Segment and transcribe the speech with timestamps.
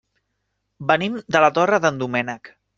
[0.93, 2.55] Venim de la Torre d'en Doménec.